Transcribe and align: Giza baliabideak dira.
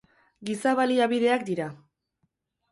Giza 0.49 0.73
baliabideak 0.79 1.45
dira. 1.53 1.71